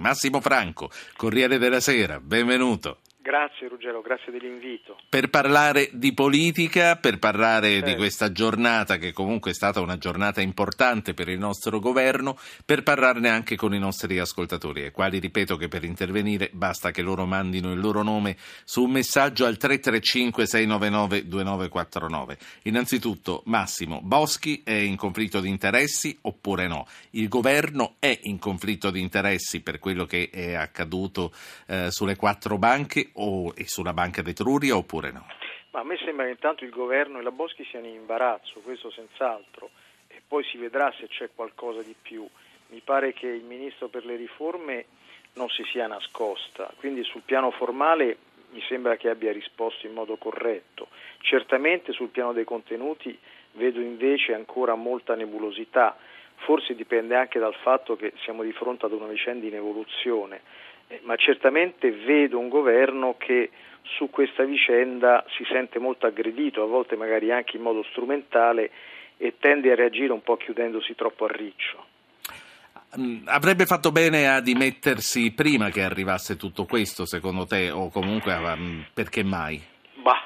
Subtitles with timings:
[0.00, 3.00] Massimo Franco, Corriere della Sera, benvenuto.
[3.22, 4.96] Grazie Ruggero, grazie dell'invito.
[5.06, 7.88] Per parlare di politica, per parlare Certo.
[7.90, 12.82] di questa giornata che comunque è stata una giornata importante per il nostro governo, per
[12.82, 17.26] parlarne anche con i nostri ascoltatori, ai quali ripeto che per intervenire basta che loro
[17.26, 22.38] mandino il loro nome su un messaggio al 335 699 2949.
[22.62, 26.86] Innanzitutto Massimo, Boschi è in conflitto di interessi oppure no?
[27.10, 31.34] Il governo è in conflitto di interessi per quello che è accaduto
[31.66, 35.26] eh, sulle quattro banche o, e sulla banca d'Etruria oppure no?
[35.72, 38.90] Ma a me sembra che intanto il governo e la Boschi siano in imbarazzo, questo
[38.90, 39.70] senz'altro,
[40.08, 42.26] e poi si vedrà se c'è qualcosa di più.
[42.68, 44.86] Mi pare che il Ministro per le riforme
[45.34, 48.16] non si sia nascosta, quindi sul piano formale
[48.50, 50.88] mi sembra che abbia risposto in modo corretto.
[51.20, 53.16] Certamente sul piano dei contenuti
[53.52, 55.96] vedo invece ancora molta nebulosità,
[56.36, 60.40] forse dipende anche dal fatto che siamo di fronte ad una vicenda in evoluzione,
[61.02, 63.50] ma certamente vedo un governo che
[63.82, 68.70] su questa vicenda si sente molto aggredito, a volte magari anche in modo strumentale
[69.16, 71.84] e tende a reagire un po' chiudendosi troppo a riccio.
[72.98, 78.34] Mm, Avrebbe fatto bene a dimettersi prima che arrivasse tutto questo, secondo te, o comunque
[78.36, 79.60] mm, perché mai?
[79.94, 80.22] Bah,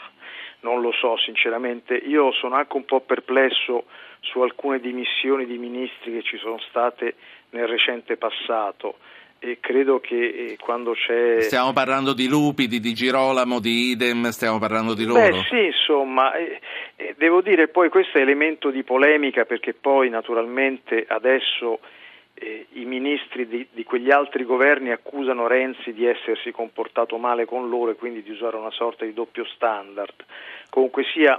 [0.61, 3.85] non lo so sinceramente, io sono anche un po' perplesso
[4.20, 7.17] su alcune dimissioni di ministri che ci sono state
[7.51, 8.97] nel recente passato
[9.45, 11.42] e credo che eh, quando c'è...
[11.42, 15.20] Stiamo parlando di Lupi, di Girolamo, di Idem, stiamo parlando di loro?
[15.20, 16.61] Beh sì, insomma, eh,
[16.97, 21.81] eh, devo dire poi questo è elemento di polemica perché poi naturalmente adesso
[22.33, 27.69] eh, i ministri di, di quegli altri governi accusano Renzi di essersi comportato male con
[27.69, 30.25] loro e quindi di usare una sorta di doppio standard.
[30.70, 31.39] Comunque sia,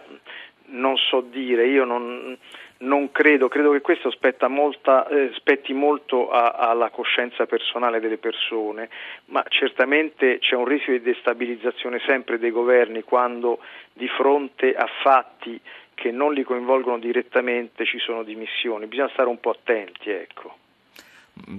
[0.68, 2.38] non so dire, io non,
[2.80, 4.12] non credo, credo che questo
[4.48, 8.90] molta, eh, spetti molto a- alla coscienza personale delle persone,
[9.26, 13.60] ma certamente c'è un rischio di destabilizzazione sempre dei governi quando
[13.94, 15.60] di fronte a fatti
[15.94, 20.58] che non li coinvolgono direttamente ci sono dimissioni, bisogna stare un po' attenti, ecco.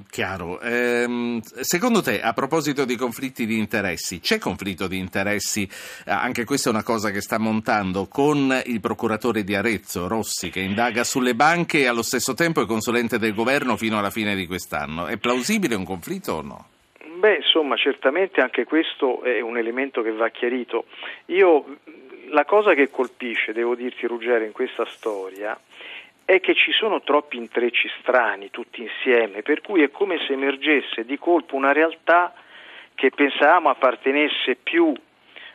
[0.09, 0.59] Chiaro.
[0.61, 5.69] Ehm, secondo te, a proposito di conflitti di interessi, c'è conflitto di interessi,
[6.07, 10.51] eh, anche questa è una cosa che sta montando, con il procuratore di Arezzo, Rossi,
[10.51, 14.35] che indaga sulle banche e allo stesso tempo è consulente del governo fino alla fine
[14.35, 15.07] di quest'anno.
[15.07, 16.69] È plausibile un conflitto o no?
[17.19, 20.87] Beh, insomma, certamente anche questo è un elemento che va chiarito.
[21.27, 21.79] Io,
[22.31, 25.59] la cosa che colpisce, devo dirti Ruggero, in questa storia
[26.27, 31.05] è che ci sono troppi intrecci strani tutti insieme, per cui è come se emergesse
[31.05, 32.35] di colpo una realtà
[32.97, 34.93] che pensavamo appartenesse più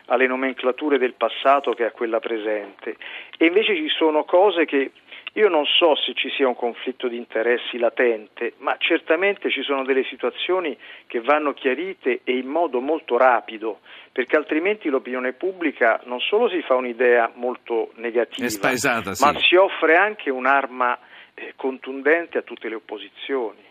[0.06, 2.96] alle nomenclature del passato che a quella presente.
[3.36, 4.92] E invece ci sono cose che
[5.34, 9.82] io non so se ci sia un conflitto di interessi latente, ma certamente ci sono
[9.82, 10.76] delle situazioni
[11.06, 13.80] che vanno chiarite e in modo molto rapido,
[14.12, 19.24] perché altrimenti l'opinione pubblica non solo si fa un'idea molto negativa, spaesata, sì.
[19.24, 20.98] ma si offre anche un'arma
[21.34, 23.70] eh, contundente a tutte le opposizioni.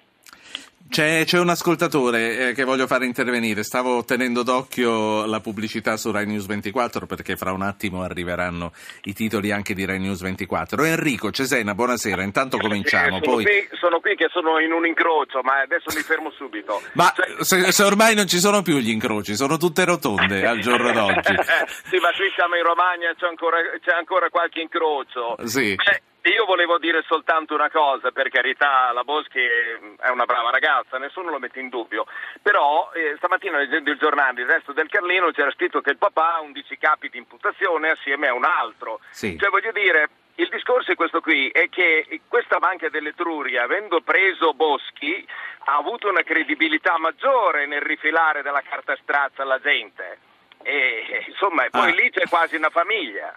[0.90, 3.64] C'è, c'è un ascoltatore eh, che voglio fare intervenire.
[3.64, 9.14] Stavo tenendo d'occhio la pubblicità su Rai News 24 perché fra un attimo arriveranno i
[9.14, 10.84] titoli anche di Rai News 24.
[10.84, 12.24] Enrico Cesena, buonasera.
[12.24, 13.20] Intanto cominciamo.
[13.20, 13.44] sono, Poi...
[13.44, 16.82] qui, sono qui che sono in un incrocio, ma adesso mi fermo subito.
[16.94, 20.60] Ma Cioè- se, se ormai non ci sono più gli incroci, sono tutte rotonde al
[20.60, 21.36] giorno d'oggi.
[21.88, 25.36] sì, ma qui siamo in Romagna, c'è ancora, c'è ancora qualche incrocio.
[25.46, 25.74] Sì.
[25.76, 30.98] Beh, io volevo dire soltanto una cosa, per carità, la Boschi è una brava ragazza,
[30.98, 32.06] nessuno lo mette in dubbio,
[32.42, 36.36] però eh, stamattina leggendo il giornale, il resto del Carlino, c'era scritto che il papà
[36.36, 39.00] ha 11 capi di imputazione assieme a un altro.
[39.10, 39.38] Sì.
[39.38, 44.54] Cioè voglio dire, il discorso è questo qui, è che questa banca dell'Etruria, avendo preso
[44.54, 45.28] Boschi,
[45.66, 50.20] ha avuto una credibilità maggiore nel rifilare della carta strazza alla gente.
[50.64, 51.94] E insomma, poi Ah.
[51.96, 53.36] lì c'è quasi una famiglia.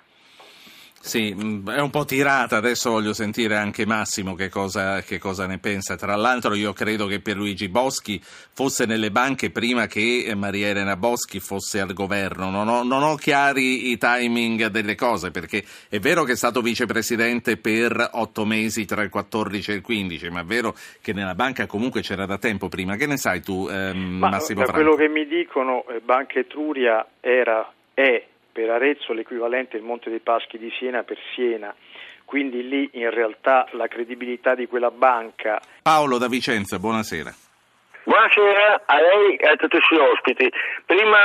[1.05, 5.47] Sì, mh, è un po' tirata, adesso voglio sentire anche Massimo che cosa, che cosa
[5.47, 5.97] ne pensa.
[5.97, 10.97] Tra l'altro io credo che Pierluigi Boschi fosse nelle banche prima che eh, Maria Elena
[10.97, 12.49] Boschi fosse al governo.
[12.49, 16.63] Non ho, non ho chiari i timing delle cose perché è vero che è stato
[16.63, 21.35] vicepresidente per otto mesi tra il 14 e il 15, ma è vero che nella
[21.35, 22.97] banca comunque c'era da tempo prima.
[22.97, 24.83] Che ne sai tu, ehm, Ma Massimo da Franco?
[24.83, 28.25] quello che mi dicono, eh, Banca Etruria era, è
[28.55, 31.75] per Arezzo l'equivalente del Monte dei Paschi di Siena per Siena,
[32.25, 37.35] quindi lì in realtà la credibilità di quella banca Paolo da Vicenza, buonasera.
[38.05, 40.49] Buonasera a lei e a tutti i suoi ospiti.
[40.85, 41.19] Prima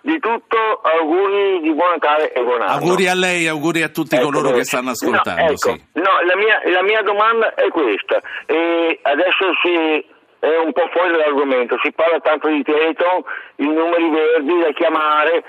[0.00, 2.70] di tutto auguri di buon Natale e buon anno.
[2.70, 5.42] Auguri a lei, auguri a tutti Ecco, coloro che stanno ascoltando.
[5.42, 5.84] No, ecco, sì.
[5.94, 8.22] no, la, mia, la mia domanda è questa.
[8.46, 10.06] E adesso si
[10.38, 13.22] è un po' fuori dall'argomento, si parla tanto di Teleton,
[13.56, 15.42] i numeri verdi da chiamare,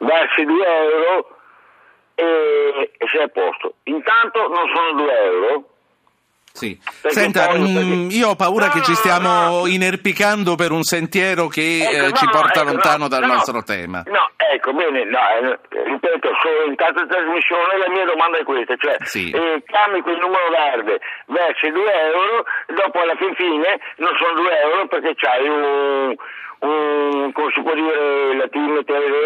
[0.00, 1.36] versi 2 euro
[2.14, 3.74] e, e sei a posto.
[3.84, 5.64] Intanto non sono 2 euro,
[6.52, 6.78] sì.
[7.06, 9.66] Senta, mh, mm, io ho paura no, che ci stiamo no.
[9.66, 14.02] inerpicando per un sentiero che ecco, eh, ci porta ecco, lontano dal nostro tema.
[14.06, 18.96] No, ecco, bene, eh, ripeto, sono in tanta trasmissione, la mia domanda è questa, cioè
[19.00, 19.30] sì.
[19.30, 22.44] eh, chiami quel numero verde verso 2 euro,
[22.74, 26.16] dopo alla fin fine non sono 2 euro perché c'hai un
[26.60, 28.68] um, come si può dire, la team.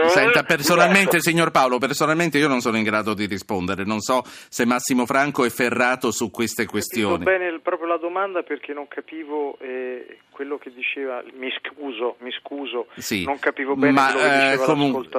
[0.09, 4.65] Senta, personalmente, signor Paolo, personalmente io non sono in grado di rispondere, non so se
[4.65, 7.25] Massimo Franco è ferrato su queste questioni.
[7.25, 12.31] Non bene proprio la domanda perché non capivo eh, quello che diceva, mi scuso, mi
[12.33, 14.57] scuso, sì, non capivo bene ma, quello che diceva eh,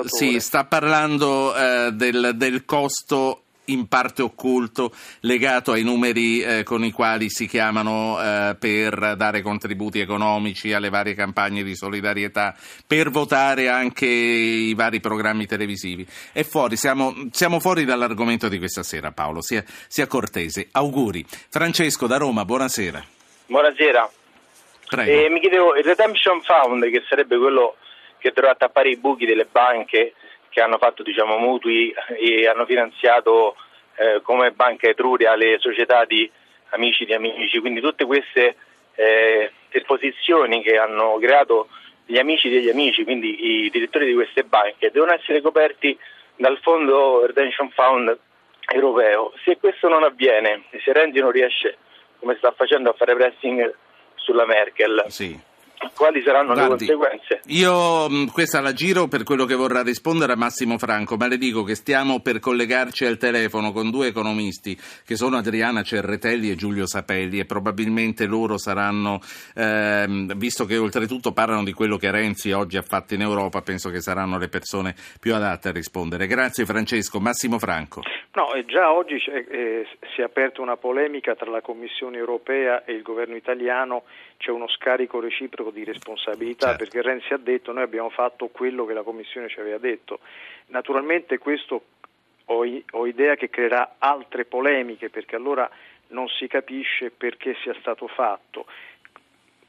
[0.02, 6.64] comunque, Sì, sta parlando eh, del, del costo in parte occulto legato ai numeri eh,
[6.64, 12.56] con i quali si chiamano eh, per dare contributi economici alle varie campagne di solidarietà,
[12.86, 16.06] per votare anche i vari programmi televisivi.
[16.32, 20.68] È fuori, siamo, siamo fuori dall'argomento di questa sera Paolo, sia, sia cortese.
[20.72, 21.26] Auguri.
[21.28, 23.04] Francesco da Roma, buonasera.
[23.48, 24.10] Buonasera.
[24.98, 27.76] Eh, mi chiedevo, il Redemption Fund, che sarebbe quello
[28.26, 30.14] che dovrà tappare i buchi delle banche
[30.50, 33.56] che hanno fatto diciamo, mutui e hanno finanziato
[33.98, 36.30] eh, come Banca Etruria le società di
[36.70, 38.56] amici di amici, quindi tutte queste
[38.96, 41.68] eh, esposizioni che hanno creato
[42.04, 45.96] gli amici degli amici, quindi i direttori di queste banche, devono essere coperti
[46.36, 48.18] dal fondo Redemption Fund
[48.74, 49.34] europeo.
[49.44, 51.78] Se questo non avviene, se Renzi non riesce,
[52.18, 53.72] come sta facendo, a fare pressing
[54.16, 55.54] sulla Merkel, sì
[55.96, 57.42] quali saranno Guardi, le conseguenze?
[57.48, 61.64] Io questa la giro per quello che vorrà rispondere a Massimo Franco, ma le dico
[61.64, 66.86] che stiamo per collegarci al telefono con due economisti che sono Adriana Cerretelli e Giulio
[66.86, 69.20] Sapelli e probabilmente loro saranno,
[69.56, 73.90] ehm, visto che oltretutto parlano di quello che Renzi oggi ha fatto in Europa, penso
[73.90, 76.28] che saranno le persone più adatte a rispondere.
[76.28, 77.20] Grazie Francesco.
[77.20, 78.02] Massimo Franco.
[78.34, 83.02] No, già oggi eh, si è aperta una polemica tra la Commissione europea e il
[83.02, 84.04] governo italiano
[84.38, 86.84] c'è uno scarico reciproco di responsabilità certo.
[86.84, 90.20] perché Renzi ha detto noi abbiamo fatto quello che la Commissione ci aveva detto.
[90.68, 91.84] Naturalmente questo
[92.46, 95.70] ho, ho idea che creerà altre polemiche perché allora
[96.08, 98.66] non si capisce perché sia stato fatto.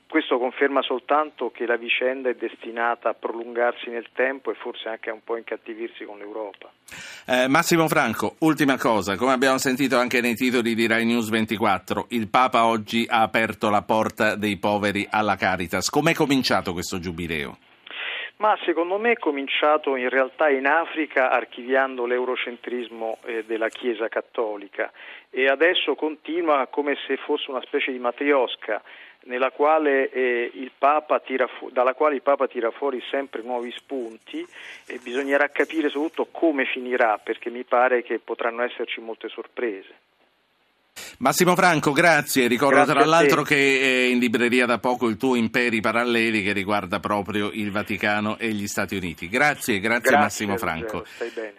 [0.09, 5.11] Questo conferma soltanto che la vicenda è destinata a prolungarsi nel tempo e forse anche
[5.11, 6.71] a un po' incattivirsi con l'Europa.
[7.27, 12.07] Eh, Massimo Franco, ultima cosa, come abbiamo sentito anche nei titoli di Rai News 24,
[12.11, 15.91] il Papa oggi ha aperto la porta dei poveri alla Caritas.
[15.91, 17.59] Com'è cominciato questo giubileo?
[18.39, 24.93] Ma secondo me è cominciato in realtà in Africa archiviando l'eurocentrismo eh, della Chiesa cattolica
[25.31, 28.83] e adesso continua come se fosse una specie di matriosca
[29.55, 30.71] quale, eh,
[31.59, 34.47] fu- dalla quale il Papa tira fuori sempre nuovi spunti
[34.87, 39.95] e bisognerà capire soprattutto come finirà, perché mi pare che potranno esserci molte sorprese.
[41.19, 42.47] Massimo Franco, grazie.
[42.47, 46.53] Ricordo grazie tra l'altro che è in libreria da poco il tuo Imperi Paralleli che
[46.53, 49.29] riguarda proprio il Vaticano e gli Stati Uniti.
[49.29, 51.05] Grazie, grazie, grazie Massimo Franco.
[51.05, 51.55] Stai bene.